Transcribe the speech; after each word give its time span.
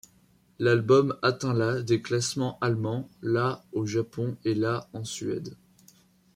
L'album 0.57 1.15
atteintla 1.21 1.83
des 1.83 2.01
classements 2.01 2.57
allemands, 2.59 3.07
la 3.21 3.63
au 3.71 3.85
Japon, 3.85 4.35
et 4.45 4.55
la 4.55 4.89
en 4.93 5.03
Suède. 5.03 5.55